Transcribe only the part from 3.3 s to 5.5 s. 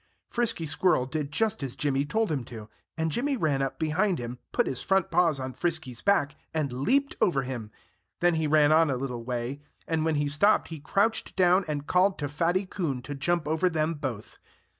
ran up behind him, put his front paws